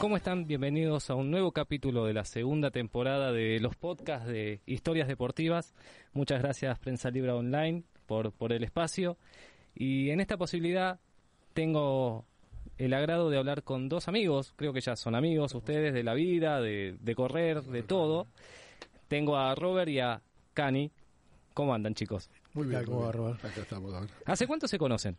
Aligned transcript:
¿Cómo 0.00 0.16
están? 0.16 0.46
Bienvenidos 0.46 1.10
a 1.10 1.14
un 1.14 1.30
nuevo 1.30 1.52
capítulo 1.52 2.06
de 2.06 2.14
la 2.14 2.24
segunda 2.24 2.70
temporada 2.70 3.32
de 3.32 3.60
los 3.60 3.76
podcasts 3.76 4.26
de 4.26 4.62
historias 4.64 5.06
deportivas. 5.08 5.74
Muchas 6.14 6.40
gracias 6.40 6.78
Prensa 6.78 7.10
Libre 7.10 7.32
Online 7.32 7.82
por, 8.06 8.32
por 8.32 8.54
el 8.54 8.64
espacio. 8.64 9.18
Y 9.74 10.08
en 10.08 10.20
esta 10.20 10.38
posibilidad 10.38 10.98
tengo 11.52 12.24
el 12.78 12.94
agrado 12.94 13.28
de 13.28 13.36
hablar 13.36 13.62
con 13.62 13.90
dos 13.90 14.08
amigos, 14.08 14.54
creo 14.56 14.72
que 14.72 14.80
ya 14.80 14.96
son 14.96 15.14
amigos 15.14 15.54
ustedes 15.54 15.92
de 15.92 16.02
la 16.02 16.14
vida, 16.14 16.62
de, 16.62 16.96
de 16.98 17.14
correr, 17.14 17.60
de 17.60 17.82
todo. 17.82 18.26
Tengo 19.06 19.36
a 19.36 19.54
Robert 19.54 19.90
y 19.90 20.00
a 20.00 20.22
Cani. 20.54 20.90
¿Cómo 21.52 21.74
andan 21.74 21.92
chicos? 21.94 22.30
Muy 22.54 22.68
bien, 22.68 22.86
¿Cómo 22.86 23.02
va. 23.02 23.12
Robert? 23.12 23.44
Acá 23.44 23.60
estamos 23.60 23.92
ahora. 23.92 24.06
¿Hace 24.24 24.46
cuánto 24.46 24.66
se 24.66 24.78
conocen? 24.78 25.18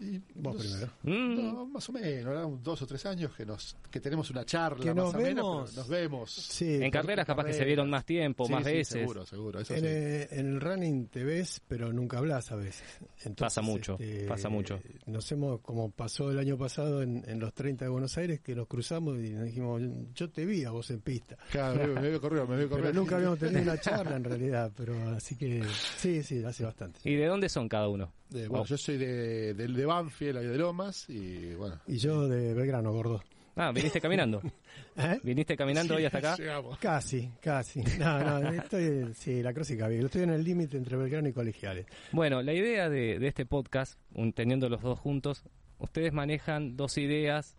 Y 0.00 0.20
Vos 0.34 0.56
primero. 0.56 0.88
Mm, 1.04 1.36
no, 1.54 1.66
más 1.66 1.88
o 1.88 1.92
menos, 1.92 2.24
¿verdad? 2.24 2.48
Dos 2.62 2.82
o 2.82 2.86
tres 2.86 3.06
años 3.06 3.32
que 3.36 3.46
nos 3.46 3.76
que 3.90 4.00
tenemos 4.00 4.28
una 4.30 4.44
charla 4.44 4.82
Que 4.82 4.92
más 4.92 5.04
nos 5.04 5.14
o 5.14 5.18
menos, 5.18 5.34
vemos. 5.36 5.70
pero 5.70 5.80
nos 5.82 5.88
vemos. 5.88 6.30
Sí, 6.32 6.82
en 6.82 6.90
carreras 6.90 7.24
capaz 7.24 7.44
que 7.44 7.52
se 7.52 7.64
vieron 7.64 7.88
más 7.88 8.04
tiempo, 8.04 8.44
Sí, 8.46 8.52
más 8.52 8.64
sí, 8.64 8.72
veces. 8.72 8.98
Seguro, 9.00 9.24
seguro, 9.24 9.60
eso 9.60 9.72
En, 9.74 9.80
sí. 9.80 9.86
eh, 9.88 10.28
en 10.32 10.46
el 10.54 10.60
running 10.60 11.06
te 11.06 11.22
ves, 11.22 11.62
pero 11.68 11.92
nunca 11.92 12.18
hablas 12.18 12.50
a 12.50 12.56
veces. 12.56 12.82
Entonces, 13.24 13.36
Pasa 13.36 13.62
mucho, 13.62 13.96
este, 14.00 14.26
pasa 14.26 14.48
mucho. 14.48 14.80
Nos 15.06 15.30
hemos, 15.30 15.60
como 15.60 15.90
pasó 15.92 16.30
el 16.30 16.38
año 16.40 16.58
pasado 16.58 17.00
en, 17.02 17.22
en 17.28 17.38
los 17.38 17.54
30 17.54 17.84
de 17.84 17.90
Buenos 17.90 18.18
Aires, 18.18 18.40
que 18.40 18.54
nos 18.56 18.66
cruzamos 18.66 19.16
y 19.20 19.30
nos 19.30 19.44
dijimos, 19.44 19.80
yo 20.14 20.28
te 20.28 20.44
vi 20.44 20.64
a 20.64 20.70
vos 20.72 20.90
en 20.90 21.00
pista. 21.02 21.36
Claro, 21.52 21.76
me, 21.94 22.00
me 22.00 22.08
veo 22.08 22.20
corrido, 22.20 22.46
me 22.48 22.56
veo 22.56 22.68
corrido. 22.68 22.88
Pero 22.90 23.00
nunca 23.00 23.16
habíamos 23.16 23.38
tenido 23.38 23.62
una 23.62 23.78
charla 23.80 24.16
en 24.16 24.24
realidad, 24.24 24.72
pero 24.76 24.94
así 25.10 25.36
que 25.36 25.62
sí, 25.96 26.22
sí, 26.24 26.42
hace 26.44 26.64
bastante. 26.64 26.98
¿Y 27.04 27.14
de 27.14 27.26
dónde 27.26 27.48
son 27.48 27.68
cada 27.68 27.88
uno? 27.88 28.12
Bueno, 28.48 28.62
Oh. 28.62 28.64
yo 28.66 28.76
soy 28.76 28.96
de, 28.98 29.54
del 29.54 29.74
de 29.74 29.86
Banfield, 29.86 30.38
ahí 30.38 30.46
de 30.46 30.58
Lomas, 30.58 31.08
y 31.08 31.54
bueno. 31.54 31.80
Y 31.86 31.96
yo 31.98 32.26
de 32.28 32.54
Belgrano, 32.54 32.92
gordo. 32.92 33.22
Ah, 33.56 33.70
viniste 33.72 34.00
caminando. 34.00 34.42
¿Eh? 34.96 35.20
¿Viniste 35.22 35.56
caminando 35.56 35.94
hoy 35.94 36.04
hasta 36.04 36.18
acá? 36.18 36.36
Llegamos. 36.36 36.76
Casi, 36.78 37.30
casi. 37.40 37.80
No, 38.00 38.40
no, 38.40 38.48
estoy, 38.62 39.14
sí, 39.14 39.42
la 39.42 39.52
crósica 39.54 39.86
bien. 39.86 40.04
Estoy 40.06 40.22
en 40.22 40.30
el 40.30 40.42
límite 40.42 40.76
entre 40.76 40.96
Belgrano 40.96 41.28
y 41.28 41.32
Colegiales. 41.32 41.86
Bueno, 42.10 42.42
la 42.42 42.52
idea 42.52 42.88
de, 42.88 43.18
de 43.20 43.26
este 43.28 43.46
podcast, 43.46 43.98
un- 44.14 44.32
teniendo 44.32 44.68
los 44.68 44.82
dos 44.82 44.98
juntos, 44.98 45.44
ustedes 45.78 46.12
manejan 46.12 46.76
dos 46.76 46.98
ideas 46.98 47.56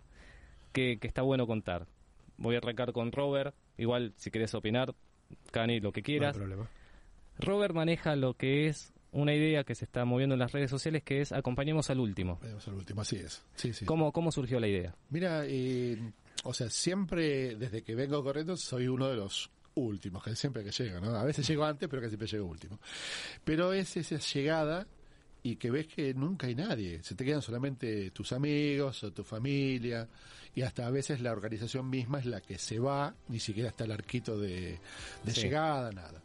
que, 0.73 0.97
que 0.99 1.07
está 1.07 1.21
bueno 1.21 1.47
contar. 1.47 1.87
Voy 2.37 2.55
a 2.55 2.57
arrancar 2.57 2.91
con 2.91 3.13
Robert, 3.13 3.55
igual 3.77 4.11
si 4.17 4.31
querés 4.31 4.53
opinar, 4.53 4.93
Cani, 5.51 5.79
lo 5.79 5.93
que 5.93 6.01
No 6.01 6.03
hay 6.03 6.03
quieras. 6.03 6.35
problema. 6.37 6.69
Robert 7.39 7.73
maneja 7.73 8.17
lo 8.17 8.33
que 8.33 8.67
es 8.67 8.93
una 9.15 9.33
idea 9.33 9.63
que 9.63 9.75
se 9.75 9.85
está 9.85 10.05
moviendo 10.05 10.35
en 10.35 10.39
las 10.39 10.51
redes 10.51 10.69
sociales, 10.69 11.03
que 11.03 11.21
es 11.21 11.31
acompañemos 11.31 11.89
al 11.89 11.99
último. 11.99 12.39
Vamos 12.41 12.67
al 12.67 12.75
último, 12.75 13.01
así 13.01 13.15
es. 13.15 13.43
Sí, 13.55 13.73
sí. 13.73 13.85
¿Cómo, 13.85 14.11
¿Cómo 14.11 14.31
surgió 14.31 14.59
la 14.59 14.67
idea? 14.67 14.93
Mira, 15.09 15.43
eh, 15.45 15.97
o 16.43 16.53
sea, 16.53 16.69
siempre 16.69 17.55
desde 17.55 17.81
que 17.81 17.95
vengo 17.95 18.23
corriendo 18.23 18.57
soy 18.57 18.87
uno 18.87 19.07
de 19.07 19.15
los 19.15 19.49
últimos, 19.75 20.23
que 20.23 20.35
siempre 20.35 20.63
que 20.63 20.71
llego, 20.71 20.99
¿no? 20.99 21.15
A 21.15 21.23
veces 21.23 21.47
llego 21.47 21.63
antes, 21.65 21.87
pero 21.89 22.01
que 22.01 22.09
siempre 22.09 22.27
llego 22.27 22.45
último. 22.45 22.79
Pero 23.43 23.73
es 23.73 23.95
esa 23.97 24.17
llegada 24.17 24.85
y 25.45 25.57
que 25.57 25.69
ves 25.69 25.85
que 25.85 26.11
nunca 26.15 26.47
hay 26.47 26.55
nadie, 26.55 27.03
se 27.03 27.13
te 27.13 27.23
quedan 27.23 27.41
solamente 27.43 28.09
tus 28.09 28.31
amigos 28.33 29.03
o 29.03 29.13
tu 29.13 29.23
familia 29.23 30.07
y 30.55 30.63
hasta 30.63 30.87
a 30.87 30.89
veces 30.89 31.21
la 31.21 31.31
organización 31.33 31.87
misma 31.87 32.17
es 32.19 32.25
la 32.25 32.41
que 32.41 32.57
se 32.57 32.79
va, 32.79 33.13
ni 33.27 33.39
siquiera 33.39 33.69
está 33.69 33.83
el 33.83 33.91
arquito 33.91 34.39
de, 34.39 34.79
de 35.23 35.31
Sí. 35.31 35.41
llegada, 35.41 35.91
nada. 35.91 36.23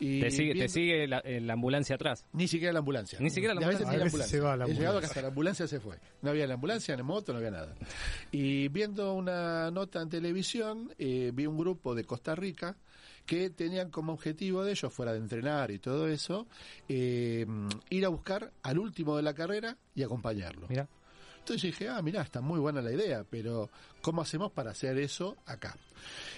Y 0.00 0.20
Te 0.20 0.30
sigue, 0.30 0.54
te 0.54 0.68
sigue 0.70 1.06
la, 1.06 1.18
eh, 1.18 1.40
la 1.42 1.52
ambulancia 1.52 1.96
atrás. 1.96 2.24
ni 2.32 2.48
siquiera 2.48 2.72
la 2.72 2.78
ambulancia. 2.78 3.18
Ni 3.20 3.28
siquiera 3.28 3.52
la 3.54 3.60
Y 3.60 3.64
a 3.64 3.68
veces 3.68 3.82
ambulancia. 3.86 4.12
A 4.16 4.18
veces 4.18 4.30
se 4.30 4.40
va 4.40 4.56
la 4.56 4.64
He 4.64 4.68
llegado 4.68 4.86
ambulancia. 4.86 5.08
hasta 5.08 5.20
la 5.22 5.28
ambulancia 5.28 5.66
se 5.66 5.80
fue. 5.80 5.96
No 6.22 6.30
había 6.30 6.46
la 6.46 6.54
ambulancia, 6.54 6.96
ni 6.96 7.02
moto, 7.02 7.32
no 7.32 7.38
había 7.40 7.50
nada. 7.50 7.74
Y 8.32 8.68
viendo 8.68 9.12
una 9.12 9.70
nota 9.72 10.00
en 10.00 10.08
televisión, 10.08 10.90
eh, 10.98 11.32
vi 11.34 11.44
un 11.46 11.58
grupo 11.58 11.94
de 11.94 12.04
Costa 12.04 12.34
Rica 12.34 12.76
que 13.26 13.50
tenían 13.50 13.90
como 13.90 14.12
objetivo 14.12 14.64
de 14.64 14.72
ellos, 14.72 14.92
fuera 14.92 15.12
de 15.12 15.18
entrenar 15.18 15.70
y 15.70 15.78
todo 15.78 16.08
eso, 16.08 16.46
eh, 16.88 17.46
ir 17.90 18.04
a 18.04 18.08
buscar 18.08 18.52
al 18.62 18.78
último 18.78 19.16
de 19.16 19.22
la 19.22 19.34
carrera 19.34 19.76
y 19.94 20.02
acompañarlo. 20.02 20.66
Mira, 20.68 20.88
Entonces 21.38 21.62
dije, 21.62 21.88
ah, 21.88 22.00
mirá, 22.02 22.22
está 22.22 22.40
muy 22.40 22.60
buena 22.60 22.82
la 22.82 22.92
idea, 22.92 23.24
pero 23.28 23.70
¿cómo 24.02 24.22
hacemos 24.22 24.52
para 24.52 24.70
hacer 24.70 24.98
eso 24.98 25.36
acá? 25.46 25.76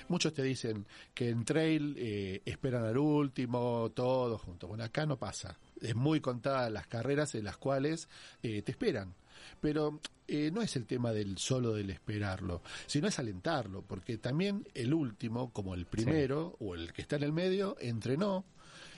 Muchos 0.09 0.33
te 0.33 0.43
dicen 0.43 0.87
que 1.13 1.31
en 1.31 1.45
trail 1.45 1.97
eh, 1.99 2.43
esperan 2.45 2.85
al 2.85 2.99
último, 2.99 3.91
todos 3.95 4.41
juntos. 4.41 4.69
Bueno, 4.69 4.85
acá 4.85 5.07
no 5.07 5.17
pasa. 5.17 5.59
Es 5.81 5.97
muy 5.97 6.21
contada 6.21 6.71
las 6.71 6.87
carreras 6.87 7.35
en 7.35 7.45
las 7.45 7.57
cuales 7.57 8.09
eh, 8.43 8.63
te 8.63 8.71
esperan. 8.71 9.15
Pero 9.61 10.01
eh, 10.29 10.51
no 10.53 10.63
es 10.63 10.77
el 10.77 10.87
tema 10.87 11.13
del 11.13 11.39
solo 11.39 11.73
del 11.73 11.91
esperarlo, 11.91 12.63
sino 12.87 13.09
es 13.09 13.19
alentarlo, 13.19 13.83
porque 13.83 14.19
también 14.19 14.67
el 14.75 14.93
último, 14.93 15.53
como 15.53 15.75
el 15.75 15.87
primero 15.87 16.57
o 16.59 16.75
el 16.75 16.93
que 16.93 17.03
está 17.03 17.17
en 17.17 17.23
el 17.23 17.33
medio, 17.33 17.77
entrenó, 17.81 18.45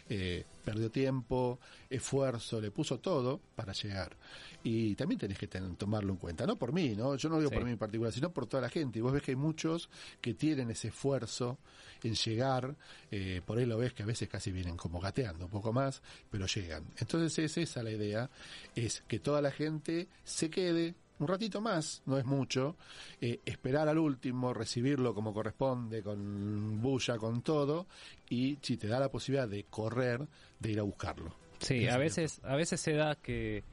eh, 0.09 0.45
perdió 0.65 0.91
tiempo, 0.91 1.59
esfuerzo, 1.91 2.61
le 2.61 2.71
puso 2.71 2.99
todo 2.99 3.41
para 3.55 3.73
llegar. 3.73 4.17
Y 4.63 4.95
también 4.95 5.19
tenés 5.19 5.39
que 5.39 5.47
ten- 5.47 5.77
tomarlo 5.77 6.13
en 6.13 6.19
cuenta, 6.19 6.47
no 6.47 6.57
por 6.59 6.73
mí, 6.73 6.95
¿no? 6.97 7.17
Yo 7.17 7.29
no 7.29 7.37
lo 7.37 7.41
digo 7.41 7.51
Sí. 7.51 7.57
por 7.57 7.65
mí 7.65 7.73
en 7.73 7.79
particular, 7.79 8.13
sino 8.13 8.33
por 8.33 8.47
toda 8.47 8.63
la 8.63 8.69
gente. 8.69 8.99
Y 8.99 9.03
vos 9.03 9.13
ves 9.13 9.23
que 9.23 9.33
hay 9.33 9.37
muchos 9.37 9.89
que 10.21 10.35
tienen 10.35 10.71
ese 10.71 10.89
esfuerzo 10.89 11.59
en 12.03 12.15
llegar, 12.15 12.77
eh, 13.11 13.41
por 13.45 13.59
ahí 13.59 13.67
lo 13.67 13.79
ves 13.79 13.93
que 13.93 14.03
a 14.03 14.07
veces 14.07 14.29
casi 14.29 14.53
vienen 14.53 14.77
como 14.77 15.01
gateando 15.01 15.45
un 15.47 15.51
poco 15.51 15.73
más, 15.73 16.03
pero 16.31 16.47
llegan. 16.47 16.85
Entonces 16.99 17.39
es 17.39 17.57
esa 17.59 17.83
la 17.83 17.91
idea, 17.91 18.31
es 18.75 19.03
que 19.09 19.19
toda 19.21 19.41
la 19.43 19.51
gente 19.51 20.09
se 20.25 20.51
quede 20.51 20.95
un 21.19 21.29
ratito 21.29 21.61
más, 21.61 22.03
no 22.07 22.19
es 22.19 22.25
mucho, 22.25 22.77
eh, 23.21 23.41
esperar 23.45 23.89
al 23.89 23.99
último, 23.99 24.55
recibirlo 24.55 25.15
como 25.15 25.33
corresponde, 25.33 26.03
con 26.03 26.81
bulla, 26.81 27.17
con 27.19 27.43
todo, 27.43 27.87
y 28.29 28.59
si 28.63 28.77
te 28.77 28.89
da 28.89 29.01
la 29.01 29.11
posibilidad 29.11 29.49
de 29.49 29.65
correr, 29.65 30.27
de 30.59 30.71
ir 30.71 30.79
a 30.81 30.83
buscarlo. 30.83 31.35
sí, 31.61 31.87
a 31.87 31.95
es 31.95 31.99
veces, 31.99 32.41
a 32.45 32.57
veces 32.57 32.81
se 32.81 32.93
da 32.93 33.17
que 33.17 33.65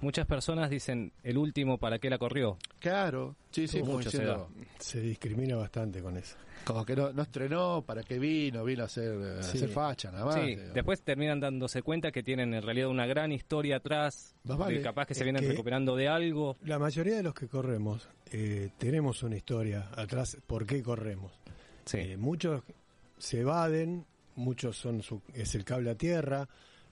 muchas 0.00 0.26
personas 0.26 0.70
dicen 0.70 1.12
el 1.22 1.38
último 1.38 1.78
para 1.78 1.98
qué 1.98 2.08
la 2.10 2.18
corrió. 2.18 2.56
Claro, 2.80 3.36
sí, 3.50 3.66
sí, 3.68 3.82
Mucho 3.82 4.10
se 4.78 5.00
discrimina 5.00 5.56
bastante 5.56 6.00
con 6.00 6.16
eso. 6.16 6.36
como 6.64 6.84
que 6.84 6.94
no, 6.94 7.12
no 7.12 7.22
estrenó, 7.22 7.82
para 7.86 8.02
qué 8.02 8.18
vino, 8.18 8.62
vino 8.64 8.82
a 8.82 8.86
hacer, 8.86 9.12
a 9.38 9.42
Sí. 9.42 9.56
hacer 9.58 9.68
facha, 9.70 10.10
nada 10.10 10.24
más. 10.26 10.34
Sí, 10.34 10.56
digo. 10.56 10.62
después 10.74 11.00
terminan 11.02 11.40
dándose 11.40 11.82
cuenta 11.82 12.10
que 12.12 12.22
tienen 12.22 12.52
en 12.52 12.62
realidad 12.62 12.88
una 12.88 13.06
gran 13.06 13.32
historia 13.32 13.76
atrás, 13.76 14.34
vale. 14.44 14.82
capaz 14.82 15.06
que 15.06 15.14
se 15.14 15.20
Es 15.20 15.24
vienen 15.24 15.42
que- 15.42 15.48
recuperando 15.50 15.96
de 15.96 16.08
algo. 16.08 16.56
La 16.64 16.78
mayoría 16.78 17.16
de 17.16 17.22
los 17.22 17.34
que 17.34 17.48
corremos 17.48 18.08
eh, 18.30 18.68
tenemos 18.76 19.22
una 19.22 19.36
historia 19.36 19.88
atrás 19.96 20.36
por 20.46 20.66
qué 20.66 20.82
corremos. 20.82 21.32
Sí, 21.86 21.96
Eh, 21.98 22.16
muchos 22.18 22.62
se 23.16 23.40
evaden, 23.40 24.04
muchos 24.36 24.76
son 24.76 25.02
su- 25.02 25.22
es 25.34 25.54
el 25.54 25.64
cable 25.64 25.90
a 25.90 25.94
tierra. 25.94 26.46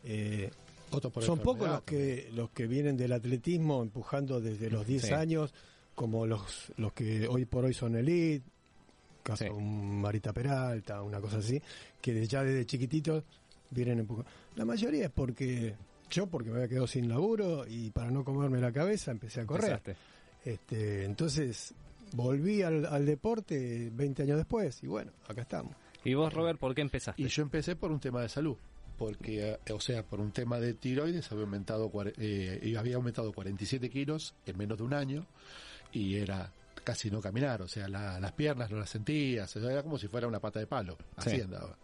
eh, 0.08 0.50
por 0.90 1.22
son 1.22 1.38
pocos 1.40 1.68
los 1.68 1.82
que 1.82 2.30
los 2.34 2.50
que 2.50 2.66
vienen 2.66 2.96
del 2.96 3.12
atletismo 3.12 3.82
empujando 3.82 4.40
desde 4.40 4.70
los 4.70 4.86
10 4.86 5.06
Sí. 5.06 5.12
años, 5.12 5.52
como 5.94 6.26
los 6.26 6.72
los 6.76 6.92
que 6.92 7.26
hoy 7.28 7.44
por 7.44 7.64
hoy 7.64 7.74
son 7.74 7.96
elite, 7.96 8.44
caso 9.22 9.44
Sí. 9.44 9.50
un 9.50 10.00
Marita 10.00 10.32
Peralta, 10.32 11.02
una 11.02 11.20
cosa 11.20 11.38
así, 11.38 11.60
que 12.00 12.14
de- 12.14 12.26
ya 12.26 12.42
desde 12.44 12.64
chiquititos 12.66 13.24
vienen 13.70 14.00
empujando. 14.00 14.30
La 14.54 14.64
mayoría 14.64 15.06
es 15.06 15.10
porque 15.10 15.74
yo 16.10 16.26
porque 16.28 16.50
me 16.50 16.56
había 16.56 16.68
quedado 16.68 16.86
sin 16.86 17.08
laburo 17.08 17.66
y 17.68 17.90
para 17.90 18.10
no 18.10 18.24
comerme 18.24 18.60
la 18.60 18.70
cabeza 18.72 19.10
empecé 19.10 19.40
a 19.40 19.46
correr. 19.46 19.72
empezaste. 19.72 19.96
Este, 20.44 21.04
entonces 21.04 21.74
volví 22.12 22.62
al, 22.62 22.86
al 22.86 23.04
deporte 23.04 23.90
20 23.92 24.22
años 24.22 24.36
después 24.36 24.80
y 24.84 24.86
bueno, 24.86 25.10
acá 25.28 25.42
estamos. 25.42 25.74
¿Y 26.04 26.14
vos, 26.14 26.32
Robert, 26.32 26.60
por 26.60 26.72
qué 26.72 26.82
empezaste? 26.82 27.20
Y 27.20 27.26
yo 27.26 27.42
empecé 27.42 27.74
por 27.74 27.90
un 27.90 27.98
tema 27.98 28.22
de 28.22 28.28
salud, 28.28 28.56
porque, 28.96 29.58
eh, 29.66 29.72
o 29.72 29.80
sea, 29.80 30.02
por 30.02 30.20
un 30.20 30.32
tema 30.32 30.58
de 30.60 30.74
tiroides 30.74 31.30
había 31.32 31.44
aumentado, 31.44 31.90
eh, 32.18 32.74
había 32.78 32.96
aumentado 32.96 33.32
47 33.32 33.90
kilos 33.90 34.34
en 34.46 34.56
menos 34.56 34.78
de 34.78 34.84
un 34.84 34.94
año 34.94 35.26
y 35.92 36.16
era 36.16 36.52
casi 36.84 37.10
no 37.10 37.20
caminar, 37.20 37.62
o 37.62 37.66
sea, 37.68 37.88
la- 37.88 38.20
las 38.20 38.30
piernas 38.32 38.70
no 38.70 38.78
las 38.78 38.90
sentías, 38.90 39.54
o 39.56 39.60
sea, 39.60 39.72
era 39.72 39.82
como 39.82 39.98
si 39.98 40.06
fuera 40.06 40.28
una 40.28 40.38
pata 40.38 40.60
de 40.60 40.68
palo, 40.68 40.96
así 41.16 41.30
Sí. 41.30 41.40
andaba. 41.40 41.76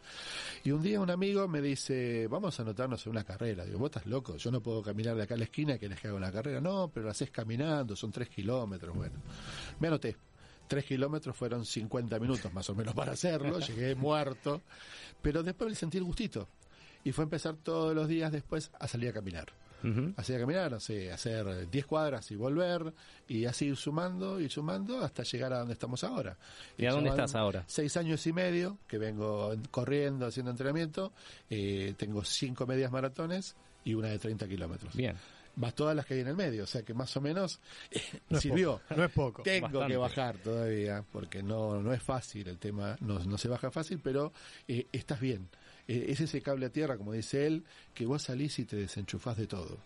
Y 0.62 0.70
un 0.70 0.81
día 0.81 1.00
un 1.00 1.10
amigo 1.10 1.48
me 1.48 1.60
dice, 1.60 2.28
vamos 2.28 2.56
a 2.58 2.62
anotarnos 2.62 3.04
en 3.06 3.10
una 3.10 3.25
carrera. 3.25 3.64
Digo, 3.64 3.81
vos 3.81 3.88
estás 3.90 4.06
loco, 4.06 4.36
yo 4.36 4.52
no 4.52 4.60
puedo 4.60 4.81
caminar 4.81 5.16
de 5.16 5.25
acá 5.25 5.34
a 5.34 5.38
la 5.38 5.44
esquina, 5.44 5.76
que 5.76 5.88
les 5.88 6.04
haga 6.04 6.14
una 6.14 6.31
carrera. 6.31 6.60
No, 6.60 6.88
pero 6.94 7.06
la 7.06 7.10
haces 7.12 7.32
caminando, 7.32 7.96
son 7.96 8.12
tres 8.12 8.28
kilómetros, 8.28 8.94
bueno. 8.94 9.14
Me 9.81 9.88
anoté. 9.88 10.16
Tres 10.69 10.84
kilómetros 10.84 11.36
fueron 11.36 11.64
50 11.66 12.20
minutos 12.20 12.52
más 12.52 12.70
o 12.70 12.75
menos 12.76 12.94
para 12.94 13.12
hacerlo, 13.12 13.58
llegué 13.90 13.96
muerto, 13.96 14.62
pero 15.20 15.42
después 15.42 15.69
le 15.69 15.75
sentí 15.75 15.98
el 15.98 16.04
gustito. 16.04 16.48
Y 17.04 17.12
fue 17.12 17.25
empezar 17.25 17.56
todos 17.56 17.94
los 17.94 18.08
días 18.08 18.31
después 18.32 18.70
a 18.78 18.87
salir 18.88 19.10
a 19.10 19.12
caminar. 19.12 19.46
Ujú. 19.84 20.12
Así 20.16 20.32
a 20.32 20.38
caminar, 20.38 20.70
no 20.70 20.78
sé, 20.78 21.10
hacer 21.10 21.69
10 21.69 21.87
cuadras 21.87 22.31
y 22.31 22.37
volver, 22.37 22.93
y 23.26 23.46
así 23.46 23.66
ir 23.66 23.76
sumando 23.76 24.38
y 24.40 24.49
sumando 24.49 25.02
hasta 25.02 25.25
llegar 25.25 25.52
a 25.52 25.58
donde 25.58 25.72
estamos 25.72 26.04
ahora. 26.04 26.37
¿Y 26.78 26.87
a 26.87 26.93
dónde 26.93 27.10
estás 27.10 27.34
ahora? 27.34 27.64
Seis 27.66 27.96
años 27.96 28.25
y 28.28 28.32
medio 28.32 28.78
que 28.87 28.99
vengo 28.99 29.52
corriendo, 29.72 30.26
haciendo 30.26 30.52
entrenamiento. 30.52 31.12
eh, 31.50 31.94
tengo 31.96 32.22
cinco 32.22 32.64
medias 32.64 32.93
maratones 32.93 33.56
y 33.84 33.94
una 33.94 34.06
de 34.08 34.20
30 34.20 34.46
kilómetros. 34.46 34.94
Bien. 34.94 35.16
más 35.56 35.75
todas 35.75 35.96
las 35.96 36.06
que 36.06 36.14
hay 36.14 36.20
en 36.20 36.28
el 36.28 36.37
medio, 36.37 36.62
o 36.62 36.66
sea 36.69 36.82
que 36.82 36.94
más 36.94 37.14
o 37.16 37.20
menos 37.20 37.58
eh, 37.90 38.00
No 38.31 38.38
sirvió. 38.40 38.78
poco, 38.88 38.94
no 38.96 39.05
es 39.05 39.12
poco. 39.12 39.43
Tengo 39.44 39.66
Bastante. 39.66 39.88
que 39.93 39.96
bajar 39.96 40.37
todavía, 40.38 41.05
porque 41.10 41.43
no, 41.43 41.82
no 41.82 41.93
es 41.93 42.00
fácil 42.05 42.46
el 42.46 42.58
tema, 42.58 42.96
no, 43.00 43.19
no 43.19 43.37
se 43.37 43.48
baja 43.48 43.72
fácil, 43.72 43.98
pero 44.00 44.32
eh, 44.69 44.87
estás 44.93 45.19
bien. 45.19 45.48
Eh, 45.88 46.06
es 46.08 46.20
ese 46.20 46.40
cable 46.43 46.67
a 46.67 46.70
tierra, 46.70 46.96
como 46.96 47.12
dice 47.12 47.46
él, 47.46 47.64
que 47.94 48.06
vos 48.06 48.23
salís 48.23 48.58
y 48.58 48.64
te 48.64 48.76
desenchufás 48.76 49.37
de 49.37 49.46
todo. 49.46 49.79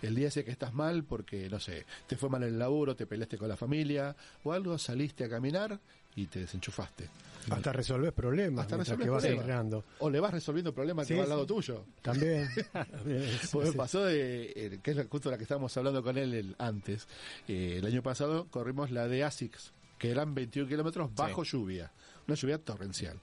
El 0.00 0.14
día 0.14 0.28
ese 0.28 0.44
que 0.44 0.50
estás 0.50 0.72
mal 0.72 1.04
porque, 1.04 1.48
no 1.50 1.60
sé, 1.60 1.84
te 2.06 2.16
fue 2.16 2.28
mal 2.28 2.42
en 2.42 2.50
el 2.50 2.58
laburo, 2.58 2.96
te 2.96 3.06
peleaste 3.06 3.38
con 3.38 3.48
la 3.48 3.56
familia 3.56 4.16
o 4.44 4.52
algo, 4.52 4.76
saliste 4.78 5.24
a 5.24 5.28
caminar 5.28 5.78
y 6.16 6.26
te 6.26 6.40
desenchufaste. 6.40 7.08
Hasta 7.50 7.72
resolver 7.72 8.12
problemas 8.12 8.62
Hasta 8.64 8.76
resolver 8.76 9.04
que 9.04 9.10
vas 9.10 9.20
problemas. 9.22 9.42
entrenando. 9.44 9.84
O 9.98 10.08
le 10.10 10.20
vas 10.20 10.32
resolviendo 10.32 10.72
problemas 10.72 11.06
Sí, 11.06 11.14
que 11.14 11.18
va 11.18 11.24
al 11.24 11.30
lado 11.30 11.46
tuyo. 11.46 11.84
También. 12.02 12.48
Sí, 12.54 13.48
Porque 13.52 13.70
sí. 13.72 13.76
pasó 13.76 14.04
de, 14.04 14.52
eh, 14.54 14.78
que 14.82 14.92
es 14.92 14.96
la- 14.96 15.04
justo 15.04 15.30
la 15.30 15.36
que 15.36 15.42
estábamos 15.44 15.76
hablando 15.76 16.02
con 16.02 16.16
él 16.18 16.34
el- 16.34 16.56
antes. 16.58 17.06
Eh, 17.48 17.76
el 17.78 17.86
año 17.86 18.02
pasado 18.02 18.46
corrimos 18.50 18.90
la 18.92 19.08
de 19.08 19.24
ASICS, 19.24 19.72
que 19.98 20.10
eran 20.10 20.34
21 20.34 20.68
kilómetros 20.68 21.14
bajo 21.14 21.42
lluvia, 21.44 21.90
una 22.26 22.36
lluvia 22.36 22.58
torrencial. 22.58 23.18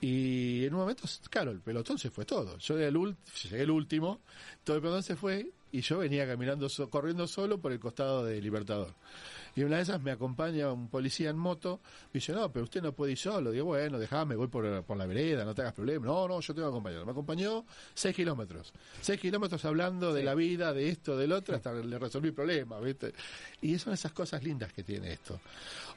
Y 0.00 0.64
en 0.64 0.74
un 0.74 0.80
momento, 0.80 1.04
claro, 1.28 1.50
el 1.50 1.60
pelotón 1.60 1.98
se 1.98 2.10
fue 2.10 2.24
todo. 2.24 2.56
Yo 2.58 2.74
llegué 2.74 2.88
el, 2.88 3.16
llegué 3.42 3.62
el 3.62 3.70
último, 3.70 4.20
todo 4.64 4.76
el 4.76 4.82
pelotón 4.82 5.02
se 5.02 5.16
fue 5.16 5.50
y 5.72 5.80
yo 5.82 5.98
venía 5.98 6.26
caminando, 6.26 6.68
so- 6.68 6.88
corriendo 6.90 7.26
solo 7.26 7.58
por 7.60 7.72
el 7.72 7.80
costado 7.80 8.24
de 8.24 8.40
Libertador. 8.40 8.94
Y 9.56 9.62
una 9.64 9.76
de 9.78 9.82
esas 9.82 10.00
me 10.00 10.12
acompaña 10.12 10.72
un 10.72 10.86
policía 10.88 11.28
en 11.30 11.36
moto, 11.36 11.80
me 12.12 12.18
dice, 12.20 12.32
no, 12.32 12.52
pero 12.52 12.64
usted 12.64 12.80
no 12.82 12.92
puede 12.92 13.12
ir 13.12 13.18
solo. 13.18 13.50
Digo, 13.50 13.66
bueno, 13.66 13.98
déjame, 13.98 14.36
voy 14.36 14.46
por, 14.46 14.84
por 14.84 14.96
la 14.96 15.06
vereda, 15.06 15.44
no 15.44 15.54
te 15.56 15.62
hagas 15.62 15.74
problema. 15.74 16.06
No, 16.06 16.28
no, 16.28 16.40
yo 16.40 16.54
tengo 16.54 16.68
que 16.68 16.72
acompañar. 16.72 17.04
Me 17.04 17.10
acompañó 17.10 17.64
seis 17.92 18.14
kilómetros. 18.14 18.72
Seis 19.00 19.20
kilómetros 19.20 19.64
hablando 19.64 20.14
de 20.14 20.22
la 20.22 20.36
vida, 20.36 20.72
de 20.72 20.88
esto, 20.88 21.16
del 21.16 21.32
otro, 21.32 21.56
hasta 21.56 21.72
le 21.72 21.98
resolví 21.98 22.28
el 22.28 22.34
problema, 22.34 22.78
¿viste? 22.78 23.12
Y 23.60 23.76
son 23.78 23.92
esas 23.92 24.12
cosas 24.12 24.42
lindas 24.44 24.72
que 24.72 24.84
tiene 24.84 25.12
esto. 25.14 25.40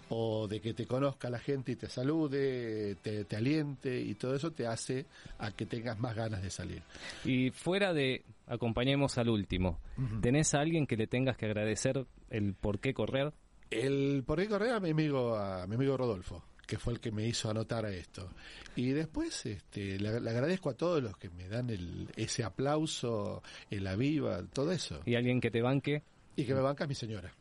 O 0.10 0.48
de 0.48 0.60
que 0.60 0.74
te 0.74 0.88
conozca 0.88 1.30
la 1.30 1.40
gente 1.40 1.74
y 1.74 1.76
te 1.76 1.88
salude, 1.90 2.96
te, 3.04 3.24
te 3.26 3.36
aliente, 3.36 4.00
y 4.02 4.16
todo 4.16 4.36
eso 4.36 4.52
te 4.52 4.66
hace 4.66 5.06
a 5.38 5.52
que 5.52 5.68
tengas 5.68 6.00
más 6.00 6.16
ganas 6.16 6.42
de 6.42 6.50
salir. 6.50 6.82
Y 7.24 7.52
fuera 7.52 7.94
de 7.94 8.24
acompañemos 8.48 9.18
al 9.18 9.30
último, 9.30 9.80
¿tenés 10.22 10.54
a 10.54 10.60
alguien 10.60 10.88
que 10.88 10.98
le 10.98 11.08
tengas 11.08 11.38
que 11.38 11.46
agradecer 11.46 12.06
el 12.30 12.54
por 12.56 12.80
qué 12.80 12.94
correr? 12.94 13.34
El 13.70 14.24
por 14.26 14.40
qué 14.40 14.48
correr 14.48 14.72
a 14.72 14.80
mi 14.80 14.92
amigo, 14.92 15.36
a 15.36 15.66
mi 15.68 15.76
amigo 15.76 15.98
Rodolfo, 15.98 16.44
que 16.68 16.78
fue 16.78 16.94
el 16.94 17.00
que 17.00 17.12
me 17.12 17.26
hizo 17.26 17.50
anotar 17.50 17.86
a 17.86 17.92
esto. 17.92 18.30
Y 18.76 18.92
después 18.92 19.46
este, 19.46 20.00
le, 20.00 20.20
le 20.20 20.30
agradezco 20.30 20.70
a 20.70 20.74
todos 20.74 21.02
los 21.02 21.18
que 21.18 21.30
me 21.30 21.48
dan 21.48 21.70
el, 21.70 22.10
ese 22.16 22.44
aplauso, 22.44 23.42
el 23.70 23.88
aviva, 23.88 24.44
todo 24.54 24.72
eso. 24.72 25.02
¿Y 25.06 25.16
alguien 25.16 25.42
que 25.42 25.52
te 25.52 25.62
banque? 25.62 26.04
Y 26.36 26.46
que 26.46 26.54
me 26.54 26.62
banca 26.62 26.88
mi 26.88 26.96
señora. 26.96 27.34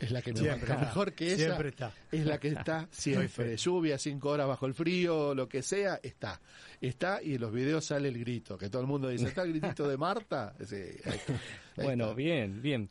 Es 0.00 0.10
la 0.12 0.22
que 0.22 0.32
me 0.32 0.38
Siempre 0.38 0.76
mejor 0.76 1.12
que 1.12 1.26
ella. 1.32 1.44
Siempre 1.46 1.68
está. 1.70 1.92
Es 2.12 2.24
la 2.24 2.38
que 2.38 2.48
está 2.48 2.86
siempre. 2.92 3.56
Lluvia, 3.56 3.98
cinco 3.98 4.30
horas 4.30 4.46
bajo 4.46 4.66
el 4.66 4.74
frío, 4.74 5.34
lo 5.34 5.48
que 5.48 5.62
sea, 5.62 5.98
está. 6.02 6.40
Está 6.80 7.20
y 7.22 7.34
en 7.34 7.40
los 7.40 7.52
videos 7.52 7.84
sale 7.86 8.08
el 8.08 8.18
grito, 8.18 8.56
que 8.56 8.70
todo 8.70 8.80
el 8.82 8.86
mundo 8.88 9.08
dice, 9.08 9.26
¿está 9.26 9.42
el 9.42 9.50
gritito 9.52 9.88
de 9.88 9.96
Marta? 9.96 10.54
Sí, 10.64 10.76
ahí 10.76 11.16
está. 11.16 11.32
Ahí 11.32 11.84
Bueno, 11.84 12.04
está. 12.04 12.16
bien, 12.16 12.62
bien. 12.62 12.90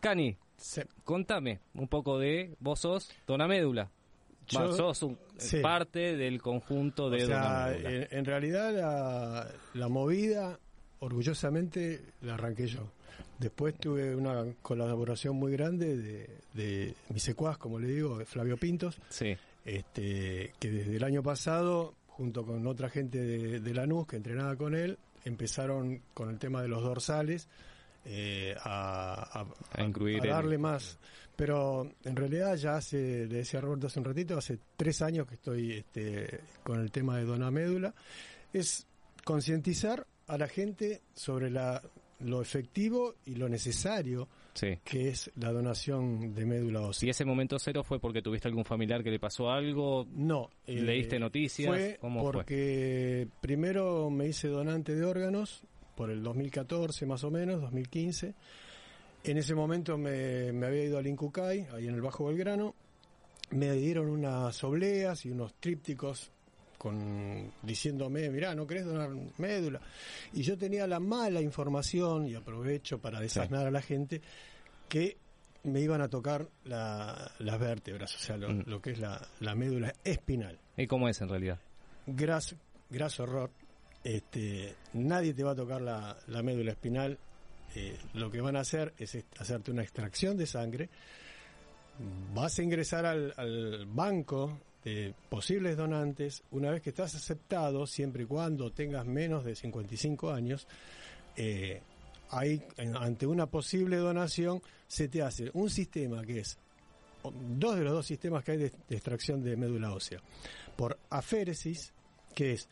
Cani, 0.00 0.36
Sí. 0.56 0.82
contame 1.04 1.60
un 1.74 1.88
poco 1.88 2.18
de 2.18 2.54
vos 2.60 2.78
sos 2.80 3.10
Dona 3.26 3.48
Médula. 3.48 3.90
Va, 4.56 4.66
sos 4.76 5.02
un- 5.04 5.18
sí. 5.36 5.60
parte 5.60 6.16
del 6.16 6.40
conjunto 6.42 7.08
de 7.10 7.24
o 7.24 7.26
sea, 7.26 7.38
Dona 7.40 7.66
Médula. 7.76 7.90
en, 7.90 8.08
en 8.18 8.24
realidad 8.24 8.72
la, 8.74 9.48
la 9.74 9.88
movida, 9.88 10.58
orgullosamente, 11.00 12.00
la 12.22 12.34
arranqué 12.34 12.66
yo. 12.66 12.90
Después 13.38 13.74
tuve 13.76 14.14
una 14.14 14.44
colaboración 14.62 15.36
muy 15.36 15.52
grande 15.52 15.96
de, 15.96 16.28
de 16.54 16.94
mi 17.08 17.18
secuaz, 17.20 17.58
como 17.58 17.78
le 17.78 17.88
digo, 17.88 18.18
de 18.18 18.24
Flavio 18.24 18.56
Pintos, 18.56 18.98
Sí, 19.08 19.36
este, 19.64 20.52
que 20.58 20.70
desde 20.70 20.96
el 20.96 21.04
año 21.04 21.22
pasado, 21.22 21.94
junto 22.08 22.44
con 22.44 22.66
otra 22.66 22.88
gente 22.88 23.18
de, 23.18 23.60
de 23.60 23.74
Lanús 23.74 24.06
que 24.06 24.16
entrenaba 24.16 24.56
con 24.56 24.74
él, 24.74 24.98
empezaron 25.24 26.00
con 26.14 26.30
el 26.30 26.38
tema 26.38 26.62
de 26.62 26.68
los 26.68 26.82
dorsales 26.82 27.48
eh, 28.04 28.54
a, 28.62 29.40
a- 29.40 29.80
A 29.80 29.84
incluir 29.84 30.20
a 30.22 30.24
el- 30.24 30.30
darle 30.30 30.58
más. 30.58 30.98
Pero 31.36 31.90
en 32.04 32.16
realidad 32.16 32.54
ya 32.56 32.76
hace, 32.76 33.26
le 33.26 33.36
decía 33.38 33.60
a 33.60 33.62
Roberto 33.62 33.86
hace 33.86 33.98
un 33.98 34.04
ratito, 34.04 34.36
hace 34.36 34.58
tres 34.76 35.00
años 35.00 35.26
que 35.26 35.34
estoy 35.36 35.72
este, 35.72 36.40
con 36.62 36.78
el 36.80 36.90
tema 36.90 37.16
de 37.16 37.24
dona 37.24 37.50
médula. 37.50 37.94
Es 38.52 38.86
concientizar 39.24 40.06
a 40.30 40.38
la 40.38 40.48
gente 40.48 41.02
sobre 41.14 41.50
la, 41.50 41.82
lo 42.20 42.40
efectivo 42.42 43.14
y 43.26 43.34
lo 43.34 43.48
necesario 43.48 44.28
sí. 44.54 44.78
que 44.84 45.08
es 45.08 45.30
la 45.36 45.52
donación 45.52 46.34
de 46.34 46.44
médula 46.46 46.82
ósea. 46.82 47.00
Si 47.00 47.08
ese 47.10 47.24
momento 47.24 47.58
cero 47.58 47.82
fue 47.82 47.98
porque 47.98 48.22
tuviste 48.22 48.48
algún 48.48 48.64
familiar 48.64 49.02
que 49.02 49.10
le 49.10 49.18
pasó 49.18 49.50
algo, 49.50 50.06
No. 50.14 50.50
eh, 50.66 50.80
¿Leíste 50.80 51.18
noticias? 51.18 51.68
Fue 51.68 51.98
¿Cómo 52.00 52.22
fue? 52.22 52.32
porque 52.32 53.28
primero 53.40 54.10
me 54.10 54.26
hice 54.28 54.48
donante 54.48 54.94
de 54.94 55.04
órganos 55.04 55.62
por 55.96 56.10
el 56.10 56.22
2014 56.22 57.06
más 57.06 57.24
o 57.24 57.30
menos, 57.30 57.60
2015. 57.60 58.34
En 59.24 59.36
ese 59.36 59.54
momento 59.54 59.98
me, 59.98 60.52
me 60.52 60.66
había 60.66 60.84
ido 60.84 60.98
al 60.98 61.06
Incucay, 61.06 61.66
ahí 61.74 61.88
en 61.88 61.94
el 61.94 62.00
Bajo 62.00 62.24
Belgrano. 62.26 62.74
Me 63.50 63.72
dieron 63.72 64.08
unas 64.08 64.62
obleas 64.64 65.26
y 65.26 65.30
unos 65.30 65.54
trípticos 65.54 66.30
con 66.80 67.52
diciéndome, 67.62 68.30
mirá, 68.30 68.54
¿no 68.54 68.66
querés 68.66 68.86
donar 68.86 69.10
médula? 69.36 69.82
Y 70.32 70.40
yo 70.42 70.56
tenía 70.56 70.86
la 70.86 70.98
mala 70.98 71.42
información, 71.42 72.26
y 72.26 72.34
aprovecho 72.34 72.98
para 72.98 73.20
desasnar 73.20 73.66
a 73.66 73.70
la 73.70 73.82
gente, 73.82 74.22
que 74.88 75.18
me 75.64 75.82
iban 75.82 76.00
a 76.00 76.08
tocar 76.08 76.48
la- 76.64 77.32
las 77.38 77.58
vértebras, 77.60 78.14
o 78.14 78.18
sea, 78.18 78.38
lo, 78.38 78.48
Mm. 78.48 78.62
lo 78.66 78.80
que 78.80 78.92
es 78.92 78.98
la, 78.98 79.20
la 79.40 79.54
médula 79.54 79.92
espinal. 80.04 80.58
¿y 80.78 80.86
cómo 80.86 81.06
es 81.10 81.20
en 81.20 81.28
realidad? 81.28 81.58
Gras, 82.06 82.56
graso 82.88 83.24
error. 83.24 83.50
Este, 84.02 84.74
nadie 84.94 85.34
te 85.34 85.44
va 85.44 85.50
a 85.50 85.54
tocar 85.54 85.82
la, 85.82 86.16
la 86.28 86.42
médula 86.42 86.70
espinal. 86.72 87.18
Eh, 87.76 87.94
lo 88.14 88.30
que 88.30 88.40
van 88.40 88.56
a 88.56 88.60
hacer 88.60 88.94
es 88.96 89.18
hacerte 89.38 89.70
una 89.70 89.82
extracción 89.82 90.38
de 90.38 90.46
sangre. 90.46 90.88
Vas 92.32 92.58
a 92.58 92.62
ingresar 92.62 93.04
al, 93.04 93.34
al 93.36 93.84
banco 93.84 94.58
de 94.84 95.14
posibles 95.28 95.76
donantes. 95.76 96.42
Una 96.50 96.70
vez 96.70 96.82
que 96.82 96.90
estás 96.90 97.14
aceptado, 97.14 97.86
siempre 97.86 98.22
y 98.22 98.26
cuando 98.26 98.70
tengas 98.72 99.04
menos 99.06 99.44
de 99.44 99.54
55 99.54 100.30
años, 100.30 100.66
eh, 101.36 101.80
ahí, 102.30 102.62
en- 102.76 102.96
ante 102.96 103.26
una 103.26 103.46
posible 103.46 103.96
donación, 103.96 104.62
se 104.86 105.08
te 105.08 105.22
hace 105.22 105.50
un 105.54 105.68
sistema 105.70 106.22
que 106.24 106.40
es 106.40 106.58
dos 107.58 107.76
de 107.76 107.82
los 107.84 107.92
dos 107.92 108.06
sistemas 108.06 108.42
que 108.42 108.52
hay 108.52 108.58
de, 108.58 108.72
de 108.88 108.96
extracción 108.96 109.42
de 109.42 109.56
médula 109.56 109.92
ósea. 109.92 110.20
Por 110.76 110.98
aféresis, 111.10 111.92
que 112.34 112.52
es 112.52 112.68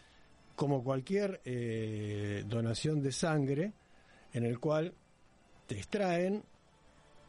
como 0.56 0.82
cualquier 0.82 1.40
eh, 1.44 2.42
donación 2.46 3.02
de 3.02 3.12
sangre, 3.12 3.72
en 4.32 4.44
el 4.44 4.58
cual 4.58 4.92
te 5.66 5.76
extraen, 5.76 6.42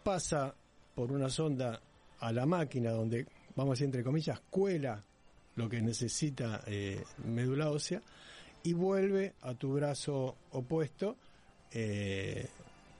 pasa 0.04 0.56
por 0.96 1.12
una 1.12 1.30
sonda 1.30 1.82
a 2.20 2.32
la 2.32 2.46
máquina 2.46 2.92
donde, 2.92 3.28
vamos 3.56 3.72
a 3.72 3.74
decir 3.74 3.86
entre 3.86 4.04
comillas, 4.04 4.40
cuela 4.50 5.04
lo 5.56 5.70
que 5.70 5.82
necesita 5.82 6.64
eh, 6.68 7.04
médula 7.26 7.70
ósea 7.70 8.02
y 8.64 8.74
vuelve 8.74 9.34
a 9.42 9.54
tu 9.54 9.74
brazo 9.74 10.38
opuesto 10.52 11.18
eh, 11.72 12.48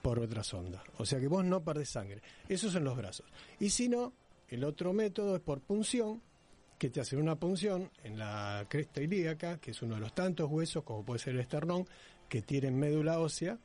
por 0.02 0.18
otra 0.18 0.42
sonda. 0.42 0.82
O 0.98 1.04
sea 1.04 1.20
que 1.20 1.28
vos 1.28 1.44
no 1.44 1.62
perdés 1.62 1.90
sangre. 1.90 2.22
Esos 2.48 2.72
son 2.72 2.84
los 2.84 2.96
brazos. 2.96 3.26
Y 3.58 3.70
si 3.70 3.88
no, 3.88 4.12
el 4.48 4.64
otro 4.64 4.92
método 4.92 5.36
es 5.36 5.42
por 5.42 5.60
punción, 5.60 6.22
que 6.78 6.88
te 6.88 7.00
hacen 7.00 7.20
una 7.20 7.36
punción 7.36 7.90
en 8.04 8.18
la 8.18 8.64
cresta 8.68 9.02
ilíaca, 9.02 9.58
que 9.58 9.72
es 9.72 9.82
uno 9.82 9.96
de 9.96 10.00
los 10.00 10.14
tantos 10.14 10.50
huesos, 10.50 10.82
como 10.82 11.04
puede 11.04 11.18
ser 11.18 11.34
el 11.34 11.40
esternón, 11.40 11.86
que 12.28 12.42
tienen 12.42 12.78
médula 12.78 13.20
ósea, 13.20 13.58